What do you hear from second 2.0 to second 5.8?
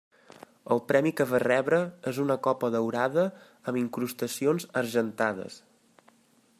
és una copa daurada amb incrustacions argentades.